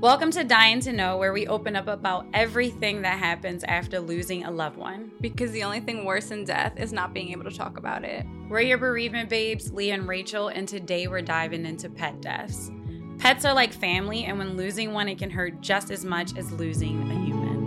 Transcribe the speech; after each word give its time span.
Welcome 0.00 0.30
to 0.30 0.44
Dying 0.44 0.78
to 0.82 0.92
Know, 0.92 1.16
where 1.16 1.32
we 1.32 1.48
open 1.48 1.74
up 1.74 1.88
about 1.88 2.26
everything 2.32 3.02
that 3.02 3.18
happens 3.18 3.64
after 3.64 3.98
losing 3.98 4.44
a 4.44 4.50
loved 4.50 4.76
one. 4.76 5.10
Because 5.20 5.50
the 5.50 5.64
only 5.64 5.80
thing 5.80 6.04
worse 6.04 6.28
than 6.28 6.44
death 6.44 6.78
is 6.78 6.92
not 6.92 7.12
being 7.12 7.32
able 7.32 7.42
to 7.42 7.50
talk 7.50 7.78
about 7.78 8.04
it. 8.04 8.24
We're 8.48 8.60
your 8.60 8.78
bereavement 8.78 9.28
babes, 9.28 9.72
Leah 9.72 9.94
and 9.94 10.06
Rachel, 10.06 10.48
and 10.48 10.68
today 10.68 11.08
we're 11.08 11.22
diving 11.22 11.66
into 11.66 11.90
pet 11.90 12.20
deaths. 12.20 12.70
Pets 13.18 13.44
are 13.44 13.54
like 13.54 13.72
family, 13.72 14.26
and 14.26 14.38
when 14.38 14.56
losing 14.56 14.92
one, 14.92 15.08
it 15.08 15.18
can 15.18 15.30
hurt 15.30 15.60
just 15.60 15.90
as 15.90 16.04
much 16.04 16.38
as 16.38 16.52
losing 16.52 17.10
a 17.10 17.14
human. 17.24 17.58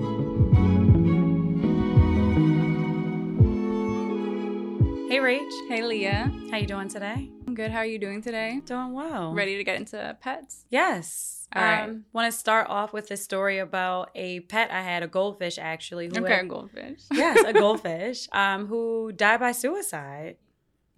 Hey, 5.09 5.17
Rach. 5.17 5.67
Hey, 5.67 5.83
Leah. 5.83 6.31
How 6.49 6.59
you 6.59 6.65
doing 6.65 6.87
today? 6.87 7.29
I'm 7.51 7.55
good. 7.55 7.71
How 7.71 7.79
are 7.79 7.85
you 7.85 7.99
doing 7.99 8.21
today? 8.21 8.61
Doing 8.65 8.93
well. 8.93 9.33
Ready 9.33 9.57
to 9.57 9.63
get 9.65 9.75
into 9.75 10.15
pets? 10.21 10.63
Yes. 10.69 11.49
All 11.53 11.61
right. 11.61 11.83
Um, 11.89 12.05
Want 12.13 12.31
to 12.31 12.39
start 12.39 12.67
off 12.69 12.93
with 12.93 13.11
a 13.11 13.17
story 13.17 13.57
about 13.59 14.09
a 14.15 14.39
pet 14.39 14.71
I 14.71 14.81
had, 14.81 15.03
a 15.03 15.07
goldfish 15.09 15.57
actually. 15.57 16.07
Who 16.07 16.23
Okay, 16.23 16.33
had- 16.33 16.47
goldfish. 16.47 17.01
yes, 17.11 17.43
a 17.45 17.51
goldfish. 17.51 18.29
Um, 18.31 18.67
who 18.67 19.11
died 19.11 19.41
by 19.41 19.51
suicide. 19.51 20.37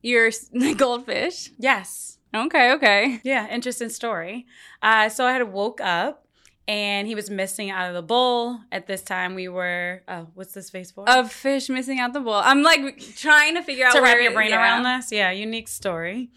You're 0.04 0.30
goldfish. 0.78 1.50
Yes. 1.58 2.20
Okay, 2.36 2.72
okay. 2.74 3.20
Yeah, 3.24 3.50
interesting 3.50 3.90
story. 3.90 4.46
Uh, 4.80 5.10
so 5.10 5.26
I 5.26 5.34
had 5.34 5.52
woke 5.52 5.82
up 5.82 6.23
and 6.68 7.08
he 7.08 7.16
was 7.16 7.30
missing 7.30 7.70
out 7.70 7.90
of 7.90 7.94
the 7.94 8.02
bowl. 8.02 8.60
At 8.72 8.88
this 8.88 9.02
time, 9.02 9.36
we 9.36 9.48
were. 9.48 10.02
Oh, 10.08 10.28
what's 10.34 10.54
this 10.54 10.70
face 10.70 10.92
for? 10.92 11.06
A 11.08 11.28
fish 11.28 11.70
missing 11.70 12.00
out 12.00 12.14
the 12.14 12.22
bowl. 12.22 12.36
I'm 12.36 12.64
like 12.64 13.00
trying 13.16 13.56
to 13.56 13.64
figure 13.64 13.86
out 13.86 13.94
to 13.94 14.02
wrap 14.02 14.22
your 14.22 14.34
brain 14.34 14.52
yeah. 14.52 14.62
around 14.62 14.84
this. 14.84 15.12
Yeah, 15.12 15.32
unique 15.32 15.68
story. 15.68 16.30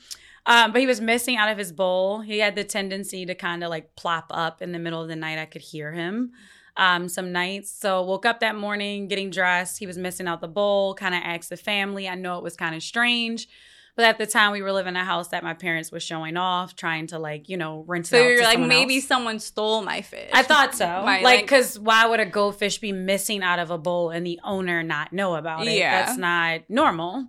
Um, 0.46 0.72
but 0.72 0.80
he 0.80 0.86
was 0.86 1.00
missing 1.00 1.36
out 1.36 1.50
of 1.50 1.58
his 1.58 1.72
bowl. 1.72 2.20
He 2.20 2.38
had 2.38 2.54
the 2.54 2.64
tendency 2.64 3.26
to 3.26 3.34
kind 3.34 3.64
of 3.64 3.70
like 3.70 3.96
plop 3.96 4.26
up 4.30 4.62
in 4.62 4.72
the 4.72 4.78
middle 4.78 5.02
of 5.02 5.08
the 5.08 5.16
night. 5.16 5.38
I 5.38 5.46
could 5.46 5.62
hear 5.62 5.92
him 5.92 6.32
um, 6.76 7.08
some 7.08 7.32
nights. 7.32 7.70
So 7.70 8.02
woke 8.02 8.26
up 8.26 8.40
that 8.40 8.56
morning, 8.56 9.08
getting 9.08 9.30
dressed. 9.30 9.78
He 9.78 9.86
was 9.86 9.98
missing 9.98 10.28
out 10.28 10.40
the 10.40 10.48
bowl. 10.48 10.94
Kind 10.94 11.14
of 11.14 11.22
asked 11.24 11.50
the 11.50 11.56
family. 11.56 12.08
I 12.08 12.14
know 12.14 12.38
it 12.38 12.44
was 12.44 12.56
kind 12.56 12.74
of 12.74 12.82
strange. 12.82 13.48
But 13.96 14.04
at 14.04 14.18
the 14.18 14.26
time, 14.26 14.52
we 14.52 14.60
were 14.60 14.72
living 14.72 14.90
in 14.90 14.96
a 15.00 15.04
house 15.04 15.28
that 15.28 15.42
my 15.42 15.54
parents 15.54 15.90
were 15.90 16.00
showing 16.00 16.36
off, 16.36 16.76
trying 16.76 17.06
to 17.08 17.18
like, 17.18 17.48
you 17.48 17.56
know, 17.56 17.82
rent 17.86 18.04
it 18.04 18.08
So 18.10 18.18
out 18.22 18.28
you're 18.28 18.42
like, 18.42 18.52
someone 18.52 18.68
maybe 18.68 18.96
else. 18.96 19.06
someone 19.06 19.38
stole 19.38 19.80
my 19.82 20.02
fish. 20.02 20.28
I 20.34 20.42
thought 20.42 20.74
so. 20.74 20.86
My, 21.04 21.14
like, 21.16 21.22
like- 21.24 21.40
because 21.44 21.78
why 21.78 22.06
would 22.06 22.20
a 22.20 22.26
goldfish 22.26 22.76
be 22.78 22.92
missing 22.92 23.42
out 23.42 23.58
of 23.58 23.70
a 23.70 23.78
bowl 23.78 24.10
and 24.10 24.26
the 24.26 24.38
owner 24.44 24.82
not 24.82 25.12
know 25.14 25.34
about 25.34 25.66
it? 25.66 25.72
Yeah. 25.78 26.04
That's 26.04 26.18
not 26.18 26.60
normal. 26.68 27.26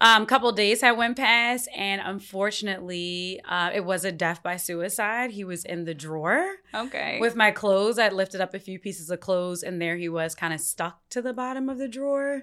Um, 0.00 0.26
couple 0.26 0.50
days 0.52 0.80
had 0.82 0.92
went 0.98 1.16
past, 1.16 1.68
and 1.74 2.00
unfortunately, 2.04 3.40
uh, 3.48 3.70
it 3.74 3.84
was 3.84 4.04
a 4.04 4.12
death 4.12 4.42
by 4.42 4.56
suicide. 4.56 5.30
He 5.30 5.44
was 5.44 5.64
in 5.64 5.84
the 5.84 5.94
drawer 5.94 6.56
Okay. 6.74 7.18
with 7.20 7.36
my 7.36 7.50
clothes. 7.50 7.98
I'd 7.98 8.12
lifted 8.12 8.40
up 8.40 8.54
a 8.54 8.58
few 8.58 8.78
pieces 8.78 9.10
of 9.10 9.20
clothes, 9.20 9.62
and 9.62 9.80
there 9.80 9.96
he 9.96 10.08
was, 10.08 10.34
kind 10.34 10.52
of 10.52 10.60
stuck 10.60 11.00
to 11.10 11.22
the 11.22 11.32
bottom 11.32 11.68
of 11.68 11.78
the 11.78 11.88
drawer, 11.88 12.42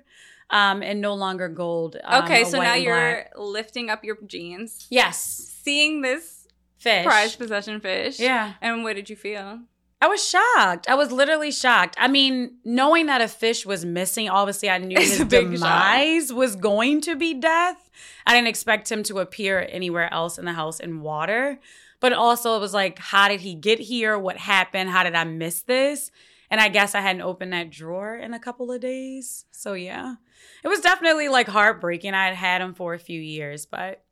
um, 0.49 0.81
and 0.81 1.01
no 1.01 1.13
longer 1.13 1.49
gold. 1.49 1.97
um, 2.03 2.23
okay, 2.23 2.43
so 2.45 2.59
now 2.61 2.73
you're 2.73 2.95
black. 2.95 3.31
lifting 3.37 3.89
up 3.89 4.03
your 4.03 4.17
jeans, 4.25 4.87
yes, 4.89 5.19
seeing 5.63 6.01
this 6.01 6.47
fish. 6.77 7.05
prized 7.05 7.37
possession 7.37 7.79
fish. 7.79 8.19
Yeah. 8.19 8.53
And 8.61 8.83
what 8.83 8.95
did 8.95 9.09
you 9.09 9.15
feel? 9.15 9.59
I 10.01 10.07
was 10.07 10.27
shocked. 10.27 10.89
I 10.89 10.95
was 10.95 11.11
literally 11.11 11.51
shocked. 11.51 11.95
I 11.99 12.07
mean, 12.07 12.55
knowing 12.65 13.05
that 13.05 13.21
a 13.21 13.27
fish 13.27 13.67
was 13.67 13.85
missing, 13.85 14.29
obviously 14.29 14.67
I 14.69 14.79
knew 14.79 14.97
It's 14.99 15.17
his 15.17 15.27
demise 15.27 16.33
was 16.33 16.55
going 16.55 17.01
to 17.01 17.15
be 17.15 17.35
death. 17.35 17.91
I 18.25 18.33
didn't 18.33 18.47
expect 18.47 18.91
him 18.91 19.03
to 19.03 19.19
appear 19.19 19.67
anywhere 19.69 20.11
else 20.11 20.39
in 20.39 20.45
the 20.45 20.53
house 20.53 20.79
in 20.79 21.01
water. 21.01 21.59
But 21.99 22.13
also 22.13 22.55
it 22.55 22.59
was 22.59 22.73
like, 22.73 22.97
how 22.97 23.27
did 23.27 23.41
he 23.41 23.53
get 23.53 23.77
here? 23.79 24.17
What 24.17 24.37
happened? 24.37 24.89
How 24.89 25.03
did 25.03 25.13
I 25.13 25.23
miss 25.23 25.61
this? 25.61 26.09
And 26.49 26.59
I 26.59 26.67
guess 26.67 26.95
I 26.95 27.01
hadn't 27.01 27.21
opened 27.21 27.53
that 27.53 27.69
drawer 27.69 28.15
in 28.15 28.33
a 28.33 28.39
couple 28.39 28.71
of 28.71 28.81
days. 28.81 29.45
So 29.51 29.73
yeah. 29.73 30.15
It 30.63 30.67
was 30.67 30.81
definitely 30.81 31.29
like 31.29 31.47
heartbreaking. 31.47 32.15
I 32.15 32.25
had 32.25 32.35
had 32.35 32.61
him 32.61 32.73
for 32.73 32.95
a 32.95 32.99
few 32.99 33.21
years, 33.21 33.67
but 33.67 34.03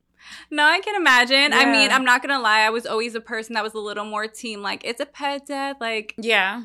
No, 0.52 0.64
I 0.64 0.80
can 0.82 0.96
imagine. 0.96 1.54
I 1.54 1.66
mean, 1.66 1.92
I'm 1.92 2.04
not 2.06 2.22
gonna 2.22 2.40
lie. 2.40 2.62
I 2.62 2.70
was 2.70 2.86
always 2.86 3.16
a 3.16 3.22
person 3.22 3.54
that 3.56 3.64
was 3.64 3.74
a 3.74 3.80
little 3.80 4.06
more 4.06 4.28
team. 4.28 4.62
Like, 4.62 4.82
it's 4.86 5.00
a 5.02 5.06
pet 5.06 5.46
death. 5.46 5.78
Like, 5.80 6.14
yeah. 6.18 6.64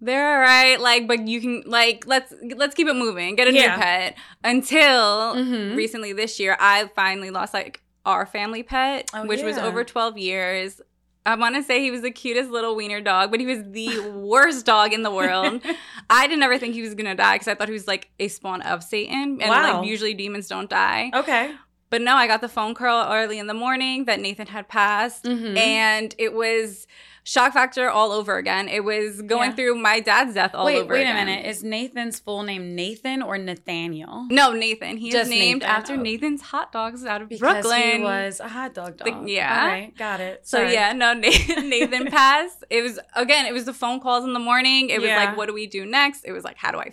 they're 0.00 0.32
all 0.34 0.40
right. 0.40 0.80
Like, 0.80 1.06
but 1.06 1.28
you 1.28 1.40
can 1.40 1.62
like 1.66 2.06
let's 2.06 2.32
let's 2.56 2.74
keep 2.74 2.88
it 2.88 2.94
moving. 2.94 3.36
Get 3.36 3.48
a 3.48 3.52
Yeah. 3.52 3.76
new 3.76 3.82
pet. 3.82 4.16
Until 4.42 5.34
Mhm. 5.36 5.76
recently 5.76 6.12
this 6.12 6.40
year, 6.40 6.56
I 6.58 6.90
finally 6.94 7.30
lost 7.30 7.54
like 7.54 7.82
our 8.06 8.24
family 8.26 8.62
pet, 8.62 9.10
Oh, 9.12 9.26
which 9.26 9.42
was 9.42 9.58
over 9.58 9.84
12 9.84 10.16
years. 10.18 10.80
I 11.26 11.34
want 11.34 11.54
to 11.54 11.62
say 11.62 11.80
he 11.82 11.90
was 11.90 12.00
the 12.00 12.10
cutest 12.10 12.50
little 12.50 12.74
wiener 12.74 13.02
dog, 13.02 13.30
but 13.30 13.40
he 13.40 13.46
was 13.46 13.58
the 13.70 14.00
worst 14.14 14.64
dog 14.64 14.94
in 14.94 15.02
the 15.02 15.10
world. 15.10 15.60
I 16.10 16.26
didn't 16.26 16.42
ever 16.42 16.58
think 16.58 16.72
he 16.74 16.80
was 16.80 16.94
gonna 16.94 17.14
die 17.14 17.34
because 17.34 17.48
I 17.48 17.54
thought 17.54 17.68
he 17.68 17.74
was 17.74 17.86
like 17.86 18.10
a 18.18 18.28
spawn 18.28 18.62
of 18.62 18.82
Satan, 18.82 19.38
and 19.40 19.50
Wow. 19.50 19.80
like 19.80 19.86
usually 19.88 20.14
demons 20.14 20.48
don't 20.48 20.70
die. 20.70 21.10
Okay. 21.14 21.52
But 21.90 22.02
no, 22.02 22.14
I 22.14 22.26
got 22.26 22.40
the 22.40 22.48
phone 22.48 22.74
call 22.74 23.12
early 23.12 23.38
in 23.38 23.46
the 23.48 23.54
morning 23.54 24.04
that 24.04 24.20
Nathan 24.20 24.46
had 24.46 24.68
passed, 24.68 25.24
Mhm. 25.24 25.58
and 25.58 26.14
it 26.18 26.32
was 26.32 26.86
shock 27.22 27.52
factor 27.52 27.90
all 27.90 28.12
over 28.12 28.38
again. 28.38 28.66
It 28.68 28.82
was 28.82 29.20
going 29.22 29.50
Yeah. 29.50 29.56
through 29.56 29.74
my 29.74 30.00
dad's 30.00 30.34
death 30.34 30.52
all 30.54 30.64
wait, 30.66 30.78
over 30.78 30.94
wait 30.94 31.02
again. 31.02 31.16
a 31.16 31.24
minute. 31.26 31.46
Is 31.46 31.62
Nathan's 31.62 32.18
full 32.18 32.42
name 32.44 32.74
Nathan 32.74 33.22
or 33.22 33.36
Nathaniel? 33.38 34.26
No, 34.30 34.52
Nathan. 34.52 34.96
He 34.96 35.14
is 35.14 35.28
named 35.28 35.60
Nathan. 35.62 35.76
after 35.76 35.92
Oh. 35.94 35.96
Nathan's 35.96 36.40
hot 36.42 36.72
dogs 36.72 37.04
out 37.04 37.20
of 37.22 37.28
Because 37.28 37.62
Brooklyn. 37.64 37.98
he 37.98 38.02
was 38.02 38.40
a 38.40 38.48
hot 38.48 38.72
dog 38.72 38.96
The- 38.98 39.10
dog. 39.10 39.28
yeah. 39.28 39.60
All 39.62 39.68
right, 39.68 39.96
got 39.96 40.20
it. 40.20 40.46
so 40.46 40.62
yeah, 40.66 40.92
no, 40.92 41.12
Nathan, 41.26 41.68
Nathan 41.68 42.06
passed. 42.06 42.64
It 42.70 42.82
was 42.82 42.98
again. 43.14 43.46
It 43.46 43.52
was 43.52 43.64
the 43.66 43.74
phone 43.74 44.00
calls 44.00 44.24
in 44.24 44.32
the 44.32 44.38
morning. 44.40 44.88
It 44.90 45.00
was 45.00 45.08
Yeah. 45.08 45.16
like, 45.24 45.36
what 45.36 45.46
do 45.46 45.52
we 45.54 45.66
do 45.66 45.84
next? 45.84 46.24
It 46.24 46.32
was 46.32 46.44
like, 46.44 46.56
how 46.56 46.70
do 46.70 46.78
I 46.78 46.92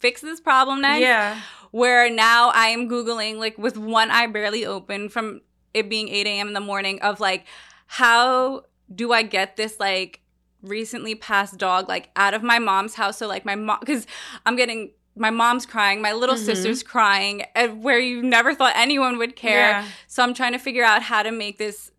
fix 0.00 0.20
this 0.20 0.40
problem 0.40 0.80
next? 0.82 1.00
Yeah. 1.00 1.40
where 1.72 2.08
now 2.08 2.50
I 2.54 2.68
am 2.68 2.88
Googling, 2.88 3.36
like 3.38 3.58
with 3.58 3.76
one 3.76 4.10
eye 4.10 4.26
barely 4.28 4.64
open 4.64 5.08
from 5.08 5.42
it 5.74 5.90
being 5.90 6.08
8 6.08 6.26
a.m. 6.26 6.48
in 6.48 6.54
the 6.54 6.60
morning, 6.60 7.00
of 7.02 7.20
like, 7.20 7.44
how 7.86 8.64
do 8.94 9.12
I 9.12 9.22
get 9.22 9.56
this 9.56 9.78
like 9.80 10.20
recently 10.62 11.14
passed 11.14 11.58
dog 11.58 11.88
like 11.88 12.08
out 12.16 12.34
of 12.34 12.42
my 12.42 12.58
mom's 12.58 12.94
house? 12.94 13.18
So, 13.18 13.26
like, 13.26 13.44
my 13.44 13.56
mom, 13.56 13.78
because 13.80 14.06
I'm 14.46 14.56
getting 14.56 14.92
my 15.16 15.30
mom's 15.30 15.66
crying, 15.66 16.00
my 16.02 16.12
little 16.12 16.34
Mhm. 16.36 16.44
sister's 16.44 16.82
crying, 16.82 17.42
and 17.54 17.82
where 17.82 17.98
you 17.98 18.22
never 18.22 18.54
thought 18.54 18.72
anyone 18.76 19.18
would 19.18 19.34
care. 19.36 19.70
Yeah. 19.70 19.84
So, 20.06 20.22
I'm 20.22 20.34
trying 20.34 20.52
to 20.52 20.58
figure 20.58 20.84
out 20.84 21.02
how 21.02 21.22
to 21.22 21.30
make 21.32 21.58
this 21.58 21.90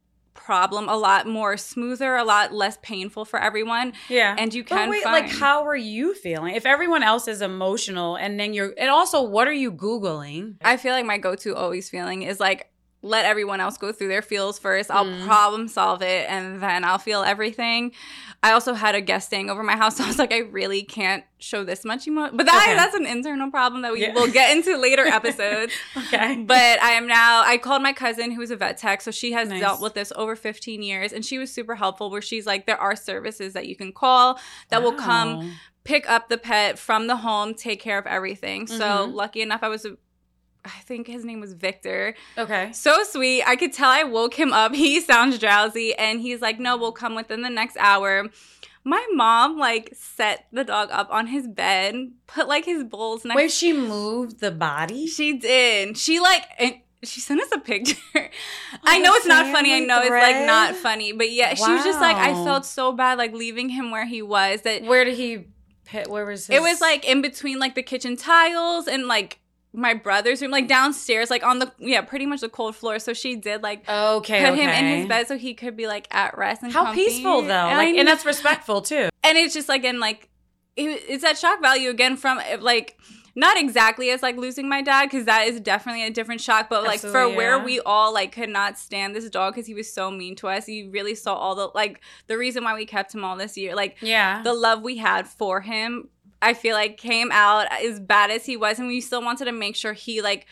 problem 0.47 0.87
a 0.87 0.95
lot 0.95 1.27
more 1.27 1.57
smoother, 1.57 2.15
a 2.15 2.23
lot 2.23 2.53
less 2.53 2.77
painful 2.81 3.25
for 3.25 3.37
everyone. 3.37 3.91
Yeah. 4.07 4.33
And 4.39 4.53
you 4.53 4.63
But 4.63 4.69
can 4.69 4.89
wait, 4.89 5.03
find 5.03 5.25
like, 5.25 5.29
how 5.29 5.67
are 5.67 5.75
you 5.75 6.13
feeling? 6.15 6.55
If 6.55 6.65
everyone 6.65 7.03
else 7.03 7.27
is 7.27 7.41
emotional, 7.41 8.15
and 8.15 8.39
then 8.39 8.53
you're, 8.53 8.73
and 8.77 8.89
also, 8.89 9.21
what 9.21 9.49
are 9.49 9.53
you 9.53 9.73
googling? 9.73 10.55
I 10.63 10.77
feel 10.77 10.93
like 10.93 11.05
my 11.05 11.17
go-to 11.17 11.53
always 11.53 11.89
feeling 11.89 12.21
is 12.21 12.39
like 12.39 12.69
let 13.07 13.25
everyone 13.25 13.59
else 13.59 13.77
go 13.77 13.91
through 13.91 14.09
their 14.09 14.21
feels 14.21 14.59
first. 14.59 14.91
I'll 14.91 15.05
Mm. 15.05 15.25
problem 15.25 15.67
solve 15.67 16.01
it 16.01 16.29
and 16.29 16.61
then 16.61 16.83
I'll 16.83 16.97
feel 16.99 17.23
everything. 17.23 17.93
I 18.43 18.51
also 18.51 18.73
had 18.73 18.93
a 18.93 19.01
guest 19.01 19.27
staying 19.27 19.49
over 19.49 19.63
my 19.63 19.75
house, 19.75 19.95
so 19.97 20.03
I 20.03 20.07
was 20.07 20.19
like, 20.19 20.31
I 20.33 20.39
really 20.39 20.83
can't 20.83 21.23
show 21.39 21.63
this 21.63 21.83
much 21.85 22.07
emotion. 22.07 22.37
But 22.37 22.45
that 22.45 22.63
Okay. 22.67 22.75
that's 22.75 22.95
an 22.95 23.05
internal 23.05 23.49
problem 23.49 23.81
that 23.83 23.93
we 23.93 24.01
Yeah. 24.01 24.13
will 24.13 24.27
get 24.27 24.55
into 24.55 24.77
later 24.77 25.05
episodes. 25.19 25.73
Okay. 25.95 26.43
But 26.45 26.81
I 26.81 26.91
am 26.91 27.07
now. 27.07 27.41
I 27.45 27.57
called 27.57 27.81
my 27.81 27.93
cousin 27.93 28.31
who 28.31 28.41
is 28.41 28.51
a 28.51 28.55
vet 28.55 28.77
tech, 28.77 29.01
so 29.01 29.11
she 29.11 29.31
has 29.31 29.49
Nice. 29.49 29.59
dealt 29.59 29.81
with 29.81 29.93
this 29.93 30.11
over 30.15 30.35
15 30.35 30.83
years, 30.83 31.13
and 31.13 31.25
she 31.25 31.37
was 31.37 31.51
super 31.51 31.75
helpful. 31.75 32.09
Where 32.11 32.21
she's 32.21 32.45
like, 32.45 32.65
there 32.67 32.79
are 32.79 32.95
services 32.95 33.53
that 33.53 33.67
you 33.67 33.75
can 33.75 33.91
call 33.91 34.39
that 34.69 34.81
will 34.83 34.93
come 34.93 35.39
pick 35.83 36.09
up 36.09 36.27
the 36.27 36.37
pet 36.37 36.77
from 36.77 37.07
the 37.07 37.15
home, 37.15 37.53
take 37.53 37.79
care 37.79 37.97
of 37.97 38.05
everything. 38.05 38.67
So 38.67 39.07
Mhm. 39.07 39.13
lucky 39.13 39.41
enough, 39.41 39.63
I 39.63 39.69
was, 39.69 39.87
I 40.67 40.81
think 40.81 41.07
his 41.07 41.23
name 41.25 41.39
was 41.39 41.53
Victor. 41.53 42.15
Okay. 42.37 42.71
So 42.73 43.03
sweet. 43.03 43.43
I 43.43 43.55
could 43.55 43.73
tell 43.73 43.89
I 43.89 44.03
woke 44.03 44.33
him 44.35 44.53
up. 44.53 44.73
He 44.75 45.01
sounds 45.01 45.39
drowsy, 45.39 45.93
and 45.95 46.21
he's 46.21 46.41
like, 46.41 46.59
"No, 46.59 46.77
we'll 46.77 46.91
come 46.91 47.15
within 47.15 47.41
the 47.41 47.49
next 47.49 47.77
hour." 47.79 48.29
My 48.83 49.05
mom 49.13 49.57
like 49.57 49.89
set 49.93 50.45
the 50.53 50.63
dog 50.63 50.89
up 50.91 51.09
on 51.11 51.27
his 51.27 51.45
bed, 51.47 51.95
put 52.27 52.47
like 52.47 52.63
his 52.65 52.83
bowls 52.83 53.25
next. 53.25 53.35
Wait, 53.35 53.51
she 53.51 53.73
moved 53.73 54.39
the 54.39 54.51
body? 54.51 55.07
she 55.07 55.33
did. 55.37 55.97
She 55.97 56.19
like. 56.19 56.43
And, 56.59 56.75
she 57.03 57.19
sent 57.19 57.39
us 57.41 57.49
a 57.53 57.59
picture. 57.59 57.95
Oh, 58.73 58.77
I 58.83 58.97
Oh, 58.97 59.01
know 59.01 59.13
it's 59.13 59.25
not 59.27 59.45
funny. 59.53 59.73
I 59.73 59.79
know 59.79 60.01
it's 60.01 60.09
like 60.09 60.45
not 60.47 60.75
funny, 60.75 61.11
but 61.13 61.31
yeah, 61.31 61.53
she 61.53 61.71
was 61.71 61.83
just 61.83 62.01
like 62.01 62.15
I 62.17 62.33
felt 62.43 62.65
so 62.65 62.91
bad 62.91 63.17
like 63.19 63.33
leaving 63.33 63.69
him 63.69 63.91
where 63.91 64.05
he 64.05 64.21
was 64.23 64.61
that 64.63 64.83
Where 64.83 65.05
did 65.05 65.15
he, 65.15 65.45
pit, 65.85 66.07
where 66.09 66.25
was 66.25 66.47
his? 66.47 66.55
it 66.57 66.61
was 66.61 66.81
like 66.81 67.05
in 67.07 67.21
between 67.21 67.59
like 67.59 67.75
the 67.75 67.83
kitchen 67.83 68.15
tiles 68.17 68.87
and 68.87 69.05
like 69.07 69.39
my 69.77 69.93
brother's 69.93 70.41
room, 70.41 70.51
like 70.51 70.67
downstairs, 70.67 71.29
like 71.29 71.43
on 71.45 71.59
the 71.59 71.71
yeah, 71.77 72.01
pretty 72.01 72.25
much 72.25 72.41
the 72.41 72.49
cold 72.49 72.75
floor. 72.75 72.97
So 72.99 73.13
she 73.13 73.35
did 73.35 73.61
like 73.63 73.87
okay, 73.87 74.43
put 74.49 74.57
him 74.57 74.69
in 74.69 74.85
his 74.99 75.07
bed 75.07 75.27
so 75.27 75.37
he 75.37 75.53
could 75.53 75.77
be 75.77 75.87
like 75.87 76.07
at 76.11 76.37
rest 76.37 76.63
and 76.63 76.73
How 76.73 76.85
comfy. 76.85 77.05
peaceful 77.05 77.43
though. 77.43 77.51
And 77.53 77.77
Like, 77.77 77.95
and 77.95 78.07
that's 78.07 78.25
respectful 78.25 78.81
too. 78.81 79.09
and 79.23 79.37
it's 79.37 79.53
just 79.53 79.69
like 79.69 79.83
in 79.83 79.99
like 79.99 80.29
it, 80.75 81.03
it's 81.07 81.23
that 81.23 81.37
shock 81.37 81.61
value 81.61 81.89
again 81.89 82.17
from 82.17 82.39
like 82.59 82.97
not 83.35 83.55
exactly 83.55 84.09
as 84.09 84.23
like 84.23 84.35
losing 84.35 84.67
my 84.67 84.81
dad 84.81 85.05
because 85.05 85.25
that 85.25 85.47
is 85.47 85.59
definitely 85.59 86.03
a 86.03 86.09
different 86.09 86.41
shock. 86.41 86.69
But 86.69 86.81
like 86.83 86.95
Absolutely, 86.95 87.33
for 87.33 87.37
where 87.37 87.59
we 87.59 87.79
all 87.81 88.11
like 88.11 88.31
could 88.31 88.49
not 88.49 88.79
stand 88.79 89.15
this 89.15 89.29
dog 89.29 89.53
because 89.53 89.67
he 89.67 89.75
was 89.75 89.93
so 89.93 90.09
mean 90.09 90.35
to 90.37 90.47
us. 90.47 90.67
You 90.67 90.89
really 90.89 91.13
saw 91.13 91.35
all 91.35 91.53
the 91.53 91.69
like 91.75 92.01
the 92.25 92.35
reason 92.35 92.63
why 92.63 92.73
we 92.73 92.87
kept 92.87 93.13
him 93.13 93.23
all 93.23 93.37
this 93.37 93.55
year. 93.55 93.75
Like 93.75 93.97
Yeah. 94.01 94.41
the 94.41 94.53
love 94.55 94.81
we 94.81 94.97
had 94.97 95.27
for 95.27 95.61
him, 95.61 96.09
I 96.41 96.53
feel 96.53 96.75
like 96.75 96.97
came 96.97 97.31
out 97.31 97.67
as 97.83 97.99
bad 97.99 98.31
as 98.31 98.45
he 98.45 98.57
was, 98.57 98.79
and 98.79 98.87
we 98.87 99.01
still 99.01 99.21
wanted 99.23 99.45
to 99.45 99.51
make 99.51 99.75
sure 99.75 99.93
he 99.93 100.21
like 100.21 100.45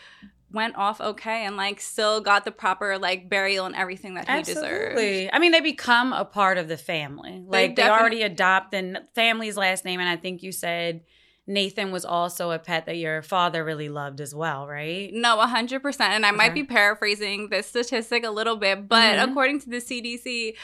went 0.52 0.76
off 0.76 1.00
okay 1.00 1.44
and 1.44 1.56
like 1.56 1.80
still 1.80 2.20
got 2.20 2.44
the 2.44 2.50
proper 2.52 2.98
like 2.98 3.28
burial 3.28 3.66
and 3.66 3.74
everything 3.74 4.14
that 4.14 4.28
he 4.28 4.42
deserved. 4.42 4.98
I 5.32 5.38
mean, 5.38 5.52
they 5.52 5.60
become 5.60 6.12
a 6.12 6.24
part 6.24 6.56
of 6.56 6.68
the 6.68 6.76
family. 6.76 7.42
Like 7.46 7.76
they, 7.76 7.82
definitely- 7.82 8.00
already 8.00 8.22
adopt 8.22 8.70
the 8.70 9.02
family's 9.14 9.56
last 9.56 9.84
name, 9.84 10.00
and 10.00 10.08
I 10.08 10.16
think 10.16 10.42
you 10.42 10.52
said 10.52 11.02
Nathan 11.48 11.92
was 11.92 12.04
also 12.04 12.50
a 12.50 12.58
pet 12.58 12.86
that 12.86 12.96
your 12.96 13.22
father 13.22 13.64
really 13.64 13.88
loved 13.88 14.20
as 14.20 14.34
well, 14.34 14.66
right? 14.66 15.10
No, 15.12 15.36
100%. 15.36 16.00
And 16.00 16.26
I 16.26 16.32
might 16.32 16.52
be 16.54 16.64
paraphrasing 16.64 17.50
this 17.50 17.68
statistic 17.68 18.24
a 18.24 18.30
little 18.30 18.56
bit, 18.56 18.88
but 18.88 19.16
Mhm. 19.16 19.30
according 19.30 19.60
to 19.60 19.70
the 19.70 19.80
CDC, 19.80 20.56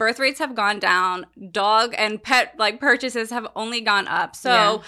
birth 0.00 0.18
rates 0.18 0.38
have 0.40 0.54
gone 0.56 0.80
down, 0.80 1.26
dog 1.52 1.94
and 1.96 2.20
pet 2.20 2.54
like 2.58 2.80
purchases 2.80 3.30
have 3.30 3.46
only 3.54 3.80
gone 3.82 4.08
up. 4.08 4.34
So 4.34 4.50
Yeah. 4.50 4.78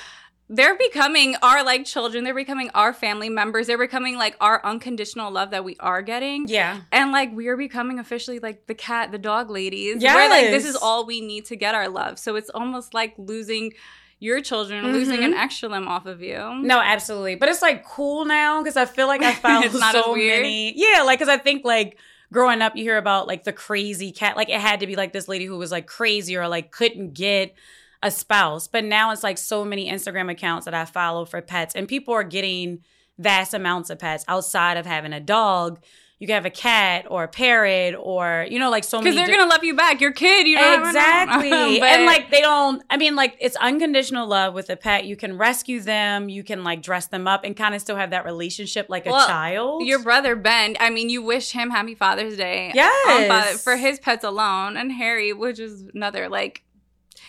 they're 0.48 0.76
becoming 0.76 1.36
our 1.42 1.62
like 1.62 1.84
children, 1.84 2.24
they're 2.24 2.34
becoming 2.34 2.70
our 2.74 2.92
family 2.92 3.28
members, 3.28 3.66
they're 3.68 3.78
becoming 3.78 4.16
like 4.16 4.34
our 4.40 4.60
unconditional 4.64 5.30
love 5.30 5.50
that 5.50 5.64
we 5.64 5.76
are 5.78 6.02
getting. 6.02 6.48
Yeah. 6.48 6.80
And 6.90 7.12
like 7.12 7.30
we 7.32 7.46
are 7.48 7.56
becoming 7.56 7.98
officially 7.98 8.38
like 8.40 8.66
the 8.66 8.74
cat, 8.74 9.12
the 9.12 9.18
dog 9.18 9.50
ladies. 9.50 10.02
Where 10.02 10.28
like 10.30 10.46
this 10.46 10.64
is 10.64 10.76
all 10.76 11.06
we 11.06 11.20
need 11.20 11.44
to 11.46 11.56
get 11.56 11.74
our 11.74 11.88
love. 11.88 12.18
So 12.18 12.34
it's 12.36 12.50
almost 12.50 12.92
like 12.94 13.14
losing 13.18 13.74
your 14.18 14.40
children, 14.40 14.84
mm-hmm. 14.84 14.92
losing 14.94 15.24
an 15.24 15.34
extra 15.34 15.68
limb 15.68 15.88
off 15.88 16.06
of 16.06 16.22
you. 16.22 16.38
No, 16.62 16.78
absolutely. 16.80 17.34
But 17.34 17.48
it's 17.50 17.60
like 17.60 17.84
cool 17.84 18.24
now 18.24 18.62
because 18.62 18.76
I 18.76 18.84
feel 18.86 19.08
like 19.08 19.22
I 19.22 19.34
found 19.46 19.64
It's 19.64 19.78
not 19.78 19.94
as 19.94 20.04
so 20.04 20.12
weird? 20.12 20.42
many. 20.42 20.72
Yeah, 20.76 21.02
like 21.02 21.18
because 21.18 21.28
I 21.28 21.38
think 21.38 21.64
like 21.64 21.98
growing 22.32 22.62
up, 22.62 22.75
you 22.75 22.82
hear 22.82 22.96
about 22.96 23.29
like 23.29 23.44
the 23.44 23.52
crazy 23.52 24.11
cat. 24.11 24.37
Like 24.37 24.49
it 24.49 24.61
had 24.61 24.81
to 24.81 24.87
be 24.87 24.96
like 24.96 25.12
this 25.12 25.29
lady 25.29 25.44
who 25.44 25.58
was 25.58 25.70
like 25.70 25.87
crazy 25.87 26.37
or 26.37 26.49
like 26.49 26.73
couldn't 26.73 27.12
get 27.12 27.55
a 28.02 28.11
spouse. 28.11 28.67
But 28.67 28.84
now 28.84 29.12
it's 29.12 29.23
like 29.23 29.38
so 29.38 29.64
many 29.64 29.88
Instagram 29.88 30.31
accounts 30.31 30.64
that 30.64 30.75
I 30.75 30.84
follow 30.84 31.25
for 31.25 31.40
pets, 31.40 31.75
and 31.76 31.87
people 31.87 32.14
are 32.14 32.25
getting 32.25 32.81
vast 33.19 33.55
amounts 33.55 33.90
of 33.90 33.99
pets 34.00 34.25
outside 34.26 34.76
of 34.76 34.87
having 34.87 35.12
a 35.12 35.20
dog. 35.20 35.81
You 36.22 36.28
can 36.28 36.34
have 36.34 36.46
a 36.46 36.50
cat 36.50 37.06
or 37.10 37.24
a 37.24 37.28
parrot 37.28 37.96
or 37.98 38.46
you 38.48 38.60
know 38.60 38.70
like 38.70 38.84
so 38.84 38.98
many. 38.98 39.10
Because 39.10 39.16
they're 39.26 39.34
di- 39.34 39.40
gonna 39.40 39.50
love 39.50 39.64
you 39.64 39.74
back. 39.74 40.00
Your 40.00 40.12
kid, 40.12 40.46
you 40.46 40.54
know. 40.54 40.84
Exactly. 40.86 41.50
But- 41.80 41.88
and 41.88 42.06
like 42.06 42.30
they 42.30 42.40
don't 42.40 42.80
I 42.88 42.96
mean 42.96 43.16
like 43.16 43.36
it's 43.40 43.56
unconditional 43.56 44.28
love 44.28 44.54
with 44.54 44.70
a 44.70 44.76
pet. 44.76 45.04
You 45.04 45.16
can 45.16 45.36
rescue 45.36 45.80
them, 45.80 46.28
you 46.28 46.44
can 46.44 46.62
like 46.62 46.80
dress 46.80 47.06
them 47.08 47.26
up 47.26 47.42
and 47.42 47.56
kind 47.56 47.74
of 47.74 47.80
still 47.80 47.96
have 47.96 48.10
that 48.10 48.24
relationship 48.24 48.86
like 48.88 49.04
a 49.04 49.10
child. 49.10 49.84
your 49.84 49.98
brother 50.00 50.36
Ben, 50.36 50.76
I 50.78 50.90
mean, 50.90 51.08
you 51.10 51.22
wish 51.22 51.50
him 51.50 51.70
happy 51.70 51.96
Father's 51.96 52.36
Day. 52.36 52.70
Yes. 52.72 53.30
Um, 53.30 53.42
Fa- 53.54 53.58
for 53.58 53.76
his 53.76 53.98
pets 53.98 54.22
alone, 54.22 54.76
and 54.76 54.92
Harry, 54.92 55.32
which 55.32 55.58
is 55.58 55.82
another 55.92 56.28
like, 56.28 56.62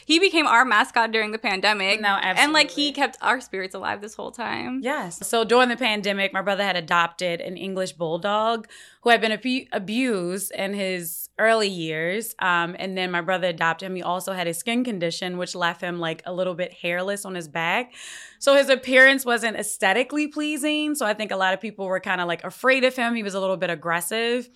he 0.06 0.20
became 0.20 0.48
our 0.48 0.66
mascot 0.66 1.12
during 1.12 1.32
the 1.32 1.38
pandemic. 1.38 2.02
No, 2.02 2.10
absolutely. 2.10 2.44
and 2.44 2.54
like 2.54 2.72
he 2.72 2.92
kept 2.92 3.18
our 3.22 3.40
spirits 3.42 3.76
alive 3.76 4.02
this 4.02 4.16
whole 4.16 4.32
time. 4.32 4.82
Yes. 4.84 5.26
So 5.28 5.44
during 5.44 5.70
the 5.70 5.78
pandemic, 5.78 6.34
my 6.34 6.42
brother 6.42 6.64
had 6.64 6.76
adopted 6.76 7.42
an 7.42 7.58
English 7.58 7.94
bulldog 7.94 8.68
who 9.02 9.10
had 9.10 9.22
been 9.22 9.32
abu- 9.32 9.66
abused 9.72 10.52
in 10.54 10.74
his 10.74 11.30
early 11.40 11.68
years. 11.68 12.36
Um, 12.40 12.76
and 12.78 12.98
then 12.98 13.12
my 13.12 13.22
brother 13.22 13.48
adopted 13.48 13.88
him. 13.88 13.96
He 13.96 14.04
also 14.04 14.34
had 14.34 14.48
a 14.48 14.54
skin 14.54 14.84
condition, 14.84 15.38
which 15.38 15.56
left 15.56 15.82
him 15.82 16.00
like 16.00 16.22
a 16.26 16.34
little 16.34 16.54
bit 16.54 16.74
hairless 16.74 17.26
on 17.26 17.36
his 17.36 17.48
back. 17.48 17.94
So 18.40 18.56
his 18.56 18.70
appearance 18.70 19.26
wasn't 19.26 19.58
aesthetically 19.58 20.28
pleasing. 20.28 20.96
So 20.96 21.06
I 21.06 21.14
think 21.14 21.32
a 21.32 21.36
lot 21.36 21.54
of 21.54 21.62
people 21.62 21.88
were 21.88 22.00
kind 22.00 22.22
of 22.22 22.28
like 22.28 22.44
afraid 22.44 22.84
of 22.84 22.96
him. 22.96 23.16
He 23.16 23.24
was 23.24 23.34
a 23.34 23.40
little 23.40 23.58
bit 23.58 23.70
aggressive. 23.70 24.50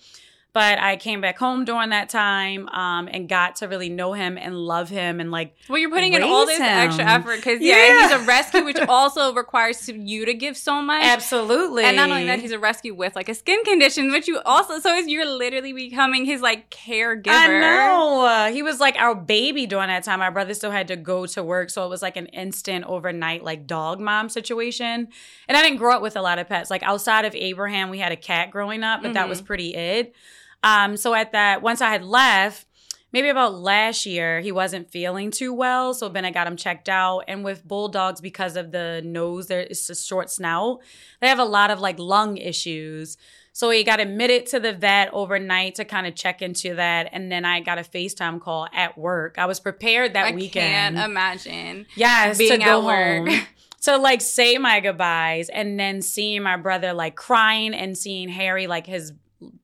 But 0.58 0.80
I 0.80 0.96
came 0.96 1.20
back 1.20 1.38
home 1.38 1.64
during 1.64 1.90
that 1.90 2.08
time 2.08 2.68
um, 2.70 3.08
and 3.12 3.28
got 3.28 3.54
to 3.56 3.68
really 3.68 3.88
know 3.88 4.12
him 4.12 4.36
and 4.36 4.56
love 4.56 4.88
him 4.88 5.20
and 5.20 5.30
like 5.30 5.54
Well, 5.68 5.78
you're 5.78 5.88
putting 5.88 6.14
in 6.14 6.24
all 6.24 6.46
this 6.46 6.58
extra 6.58 7.04
effort 7.04 7.36
because 7.36 7.60
yeah, 7.60 7.76
Yeah. 7.76 8.08
he's 8.08 8.20
a 8.22 8.24
rescue, 8.26 8.64
which 8.64 8.80
also 8.88 9.32
requires 9.34 9.88
you 9.88 10.24
to 10.26 10.34
give 10.34 10.56
so 10.56 10.82
much. 10.82 11.04
absolutely. 11.04 11.84
And 11.84 11.96
not 11.96 12.10
only 12.10 12.24
that, 12.26 12.40
he's 12.40 12.50
a 12.50 12.58
rescue 12.58 12.92
with 12.92 13.14
like 13.14 13.28
a 13.28 13.34
skin 13.34 13.62
condition, 13.62 14.10
which 14.10 14.26
you 14.26 14.40
also 14.44 14.80
so 14.80 14.96
is 14.96 15.06
you're 15.06 15.30
literally 15.30 15.72
becoming 15.72 16.24
his 16.24 16.40
like 16.40 16.70
caregiver. 16.70 17.28
I 17.28 17.60
know. 17.60 18.22
Uh, 18.24 18.50
he 18.50 18.64
was 18.64 18.80
like 18.80 18.96
our 18.96 19.14
baby 19.14 19.64
during 19.64 19.86
that 19.86 20.02
time. 20.02 20.18
My 20.18 20.30
brother 20.30 20.54
still 20.54 20.72
had 20.72 20.88
to 20.88 20.96
go 20.96 21.24
to 21.26 21.44
work. 21.44 21.70
So 21.70 21.84
it 21.86 21.88
was 21.88 22.02
like 22.02 22.16
an 22.16 22.26
instant 22.26 22.84
overnight, 22.86 23.44
like 23.44 23.68
dog 23.68 24.00
mom 24.00 24.28
situation. 24.28 25.06
And 25.46 25.56
I 25.56 25.62
didn't 25.62 25.78
grow 25.78 25.94
up 25.94 26.02
with 26.02 26.16
a 26.16 26.20
lot 26.20 26.40
of 26.40 26.48
pets. 26.48 26.68
Like 26.68 26.82
outside 26.82 27.24
of 27.26 27.36
Abraham, 27.36 27.90
we 27.90 28.00
had 28.00 28.10
a 28.10 28.16
cat 28.16 28.50
growing 28.50 28.82
up, 28.82 29.02
but 29.02 29.12
that 29.14 29.28
was 29.28 29.40
pretty 29.40 29.72
it. 29.76 30.16
Um, 30.62 30.96
so 30.96 31.14
at 31.14 31.32
that, 31.32 31.62
once 31.62 31.80
I 31.80 31.90
had 31.90 32.04
left, 32.04 32.66
maybe 33.12 33.28
about 33.28 33.54
last 33.54 34.06
year, 34.06 34.40
he 34.40 34.52
wasn't 34.52 34.90
feeling 34.90 35.30
too 35.30 35.52
well. 35.52 35.94
So 35.94 36.08
then 36.08 36.24
I 36.24 36.30
got 36.30 36.46
him 36.46 36.56
checked 36.56 36.88
out. 36.88 37.24
And 37.28 37.44
with 37.44 37.66
bulldogs, 37.66 38.20
because 38.20 38.56
of 38.56 38.70
the 38.70 39.02
nose, 39.04 39.46
there 39.46 39.62
is 39.62 39.88
a 39.90 39.94
short 39.94 40.30
snout, 40.30 40.80
they 41.20 41.28
have 41.28 41.38
a 41.38 41.44
lot 41.44 41.70
of 41.70 41.80
like 41.80 41.98
lung 41.98 42.36
issues. 42.36 43.16
So 43.52 43.70
he 43.70 43.82
got 43.82 43.98
admitted 43.98 44.46
to 44.46 44.60
the 44.60 44.72
vet 44.72 45.12
overnight 45.12 45.76
to 45.76 45.84
kind 45.84 46.06
of 46.06 46.14
check 46.14 46.42
into 46.42 46.76
that. 46.76 47.08
And 47.12 47.32
then 47.32 47.44
I 47.44 47.58
got 47.58 47.78
a 47.78 47.82
FaceTime 47.82 48.40
call 48.40 48.68
at 48.72 48.96
work. 48.96 49.36
I 49.36 49.46
was 49.46 49.58
prepared 49.58 50.12
that 50.12 50.26
I 50.26 50.32
weekend. 50.32 50.96
I 50.96 51.00
can't 51.00 51.10
imagine. 51.10 51.86
yes, 51.96 52.38
being 52.38 52.52
to 52.52 52.58
go 52.58 52.88
at 52.88 53.22
work. 53.22 53.28
home. 53.28 53.46
To 53.82 53.96
like 53.96 54.20
say 54.20 54.58
my 54.58 54.80
goodbyes 54.80 55.48
and 55.48 55.78
then 55.78 56.02
seeing 56.02 56.42
my 56.42 56.56
brother 56.56 56.92
like 56.92 57.14
crying 57.14 57.74
and 57.74 57.96
seeing 57.96 58.28
Harry 58.28 58.66
like 58.66 58.88
his 58.88 59.12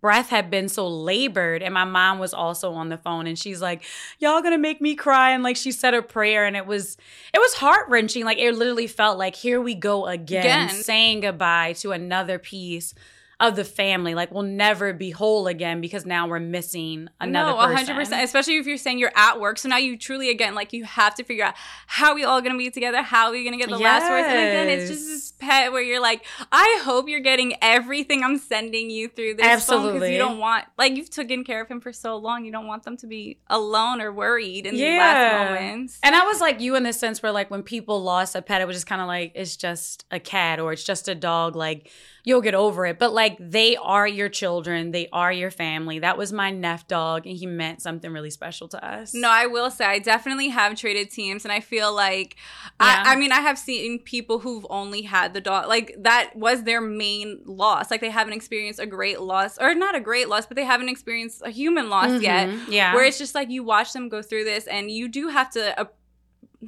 breath 0.01 0.29
had 0.29 0.51
been 0.51 0.69
so 0.69 0.87
labored 0.87 1.63
and 1.63 1.75
my 1.75 1.85
mom 1.85 2.21
was 2.21 2.33
also 2.33 2.73
on 2.75 2.91
the 2.91 2.97
phone 2.97 3.27
and 3.27 3.37
she's 3.37 3.61
like 3.61 3.83
y'all 4.21 4.41
gonna 4.41 4.57
make 4.57 4.81
me 4.81 4.95
cry 4.95 5.31
and 5.31 5.43
like 5.43 5.57
she 5.57 5.73
said 5.73 5.95
a 5.95 6.03
prayer 6.03 6.47
and 6.47 6.57
it 6.57 6.65
was 6.65 6.97
it 7.33 7.39
was 7.39 7.55
heart-wrenching 7.55 8.25
like 8.25 8.39
it 8.39 8.53
literally 8.53 8.87
felt 8.87 9.19
like 9.19 9.35
here 9.35 9.61
we 9.61 9.75
go 9.75 10.07
again, 10.07 10.67
Again. 10.69 10.83
saying 10.83 11.21
goodbye 11.21 11.73
to 11.75 11.91
another 11.91 12.39
piece 12.39 12.95
of 13.41 13.57
the 13.57 13.65
family 13.65 14.15
like 14.15 14.31
we'll 14.31 14.43
never 14.43 14.93
be 14.93 15.11
whole 15.11 15.47
again 15.47 15.81
because 15.81 16.07
now 16.07 16.29
we're 16.29 16.39
missing 16.39 17.09
another 17.21 17.51
no, 17.51 17.75
person. 17.75 17.97
100%. 17.97 18.23
Especially 18.23 18.57
if 18.57 18.67
you're 18.67 18.77
saying 18.77 18.99
you're 18.99 19.13
at 19.17 19.41
work. 19.41 19.59
So 19.59 19.69
now 19.69 19.77
you 19.77 19.99
truly, 19.99 20.31
again, 20.31 20.55
like 20.55 20.73
you 20.73 20.85
have 20.85 21.15
to 21.17 21.25
figure 21.25 21.45
out 21.45 21.55
how 21.87 22.11
are 22.11 22.15
we 22.15 22.25
all 22.25 22.41
going 22.41 22.53
to 22.53 22.59
be 22.59 22.71
together? 22.71 23.03
How 23.03 23.27
are 23.27 23.33
we 23.33 23.43
going 23.43 23.59
to 23.59 23.59
get 23.59 23.69
the 23.69 23.79
last 23.79 24.09
words? 24.09 24.27
And 24.29 24.37
again, 24.37 24.69
it's 24.69 24.91
just 24.91 25.07
this 25.07 25.33
pet 25.33 25.73
where 25.73 25.83
you're 25.83 26.01
like, 26.01 26.25
I 26.53 26.81
hope 26.85 27.09
you're 27.09 27.21
getting 27.21 27.55
everything 27.61 28.23
I'm 28.23 28.39
sending 28.39 28.91
you 28.91 29.09
through 29.09 29.35
this 29.35 29.67
Because 29.67 30.11
you 30.11 30.19
don't 30.19 30.39
want, 30.39 30.67
like, 30.79 30.97
you've 30.97 31.11
taken 31.11 31.45
care 31.45 31.61
of 31.61 31.69
him 31.69 31.81
for 31.81 31.93
so 31.93 32.17
long. 32.17 32.45
You 32.45 32.53
don't 32.53 32.67
want 32.67 32.85
them 32.85 32.97
to 32.99 33.07
be 33.07 33.39
alone 33.49 34.01
or 34.01 34.13
worried 34.13 34.67
in 34.67 34.75
these 34.75 34.99
last 34.99 35.51
moments. 35.51 35.99
And 36.03 36.15
I 36.15 36.25
was 36.25 36.41
like 36.41 36.61
you 36.61 36.77
in 36.77 36.83
the 36.83 36.93
sense 36.93 37.23
where 37.23 37.33
like 37.33 37.51
when 37.51 37.63
people 37.63 38.03
lost 38.03 38.35
a 38.35 38.43
pet, 38.43 38.61
it 38.61 38.67
was 38.67 38.77
just 38.77 38.87
kind 38.87 39.01
of 39.01 39.07
like 39.07 39.33
it's 39.35 39.57
just 39.57 40.05
a 40.11 40.21
cat 40.21 40.61
or 40.61 40.73
it's 40.73 40.85
just 40.85 41.09
a 41.09 41.15
dog. 41.15 41.57
Like 41.57 41.91
you'll 42.25 42.41
get 42.41 42.55
over 42.55 42.87
it. 42.87 42.99
But 42.99 43.13
like 43.13 43.24
they 43.39 43.77
are 43.77 44.07
your 44.07 44.29
children, 44.29 44.91
they 44.91 45.09
are 45.13 45.33
your 45.33 45.51
family. 45.51 45.99
That 45.99 46.17
was 46.19 46.33
my 46.33 46.51
Neff 46.51 46.87
dog, 46.89 47.27
and 47.27 47.37
he 47.37 47.47
meant 47.47 47.83
something 47.83 48.11
really 48.13 48.31
special 48.31 48.69
to 48.69 48.85
us. 48.85 49.15
No, 49.15 49.29
I 49.31 49.47
will 49.47 49.71
say 49.71 49.85
I 49.85 49.99
definitely 49.99 50.49
have 50.49 50.75
traded 50.77 51.11
teams, 51.11 51.45
and 51.45 51.53
I 51.53 51.61
feel 51.61 51.95
like 51.95 52.37
Yeah. 52.81 53.03
I, 53.07 53.13
I 53.13 53.17
mean 53.17 53.33
I 53.33 53.41
have 53.41 53.59
seen 53.59 53.99
people 53.99 54.39
who've 54.39 54.67
only 54.71 55.03
had 55.03 55.35
the 55.35 55.41
dog 55.41 55.69
like 55.69 55.95
that 56.01 56.35
was 56.35 56.63
their 56.65 56.81
main 56.81 57.41
loss. 57.45 57.91
Like 57.91 58.01
they 58.01 58.11
haven't 58.11 58.35
experienced 58.35 58.81
a 58.81 58.87
great 58.87 59.21
loss, 59.21 59.59
or 59.59 59.75
not 59.75 59.95
a 59.95 60.01
great 60.01 60.29
loss, 60.29 60.47
but 60.47 60.57
they 60.57 60.65
haven't 60.65 60.89
experienced 60.89 61.43
a 61.45 61.51
human 61.51 61.89
loss 61.91 62.21
yet. 62.21 62.49
Mhm. 62.49 62.61
Yeah. 62.69 62.95
Where 62.95 63.05
it's 63.05 63.19
just 63.19 63.35
like 63.35 63.51
you 63.51 63.63
watch 63.65 63.93
them 63.93 64.09
go 64.09 64.23
through 64.23 64.45
this, 64.45 64.67
and 64.67 64.91
you 64.91 65.09
do 65.09 65.29
have 65.29 65.51
to. 65.51 65.81
Uh, 65.81 65.85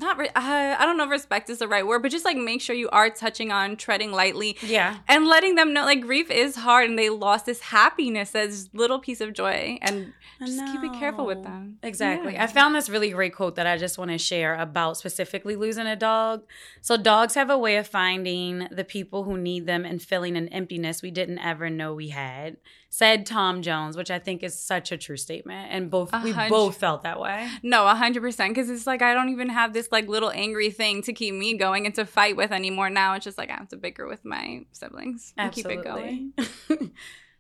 not, 0.00 0.18
re- 0.18 0.28
uh, 0.28 0.76
I 0.78 0.84
don't 0.84 0.96
know 0.96 1.04
if 1.04 1.10
respect 1.10 1.50
is 1.50 1.58
the 1.58 1.68
right 1.68 1.86
word, 1.86 2.02
but 2.02 2.10
just 2.10 2.24
like 2.24 2.36
make 2.36 2.60
sure 2.60 2.74
you 2.76 2.88
are 2.90 3.10
touching 3.10 3.50
on, 3.50 3.76
treading 3.76 4.12
lightly, 4.12 4.56
yeah. 4.62 4.98
and 5.08 5.26
letting 5.26 5.54
them 5.54 5.72
know 5.72 5.84
like 5.84 6.02
grief 6.02 6.30
is 6.30 6.56
hard, 6.56 6.88
and 6.88 6.98
they 6.98 7.08
lost 7.08 7.46
this 7.46 7.60
happiness, 7.60 8.30
this 8.30 8.68
little 8.72 8.98
piece 8.98 9.20
of 9.20 9.32
joy, 9.32 9.78
and 9.82 10.12
just 10.44 10.64
keep 10.66 10.82
it 10.82 10.92
careful 10.98 11.26
with 11.26 11.42
them. 11.42 11.78
Exactly. 11.82 12.34
Yeah. 12.34 12.44
I 12.44 12.46
found 12.46 12.74
this 12.74 12.88
really 12.88 13.10
great 13.10 13.34
quote 13.34 13.56
that 13.56 13.66
I 13.66 13.76
just 13.76 13.98
want 13.98 14.10
to 14.10 14.18
share 14.18 14.54
about 14.54 14.96
specifically 14.96 15.56
losing 15.56 15.86
a 15.86 15.96
dog. 15.96 16.42
So, 16.80 16.96
dogs 16.96 17.34
have 17.34 17.50
a 17.50 17.58
way 17.58 17.76
of 17.76 17.86
finding 17.86 18.68
the 18.70 18.84
people 18.84 19.24
who 19.24 19.36
need 19.36 19.66
them 19.66 19.84
and 19.84 20.02
filling 20.02 20.36
an 20.36 20.48
emptiness 20.48 21.02
we 21.02 21.10
didn't 21.10 21.38
ever 21.38 21.70
know 21.70 21.94
we 21.94 22.08
had, 22.08 22.56
said 22.88 23.26
Thom 23.26 23.62
Jones, 23.62 23.96
which 23.96 24.10
I 24.10 24.18
think 24.18 24.42
is 24.42 24.60
such 24.60 24.92
a 24.92 24.96
true 24.96 25.16
statement. 25.16 25.68
And 25.72 25.90
both 25.90 26.12
we 26.22 26.32
both 26.48 26.76
felt 26.76 27.02
that 27.02 27.20
way. 27.20 27.48
No, 27.62 27.86
a 27.86 27.94
hundred 27.94 28.22
percent. 28.22 28.54
Because 28.54 28.70
it's 28.70 28.86
like 28.86 29.02
I 29.02 29.14
don't 29.14 29.30
even 29.30 29.48
have 29.48 29.72
this 29.72 29.88
like 29.92 30.08
little 30.08 30.30
angry 30.30 30.70
thing 30.70 31.02
to 31.02 31.12
keep 31.12 31.34
me 31.34 31.56
going 31.56 31.86
and 31.86 31.94
to 31.96 32.06
fight 32.06 32.36
with 32.36 32.52
anymore. 32.52 32.90
Now 32.90 33.14
it's 33.14 33.24
just 33.24 33.38
like 33.38 33.50
I 33.50 33.54
have 33.54 33.68
to 33.68 33.76
bicker 33.76 34.06
with 34.06 34.24
my 34.24 34.66
siblings 34.72 35.32
and 35.36 35.52
keep 35.52 35.66
it 35.66 35.82
going. 35.82 36.32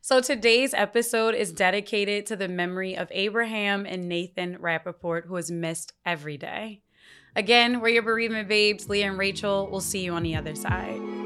So 0.06 0.20
today's 0.20 0.72
episode 0.72 1.34
is 1.34 1.50
dedicated 1.50 2.26
to 2.26 2.36
the 2.36 2.46
memory 2.46 2.96
of 2.96 3.08
Abraham 3.10 3.84
and 3.84 4.08
Nathan 4.08 4.56
Rappaport, 4.58 5.26
who 5.26 5.34
is 5.34 5.50
missed 5.50 5.94
every 6.04 6.36
day. 6.36 6.82
Again, 7.34 7.80
we're 7.80 7.88
your 7.88 8.04
bereavement 8.04 8.48
babes, 8.48 8.88
Leah 8.88 9.08
and 9.08 9.18
Rachel. 9.18 9.68
We'll 9.68 9.80
see 9.80 10.04
you 10.04 10.12
on 10.12 10.22
the 10.22 10.36
other 10.36 10.54
side. 10.54 11.25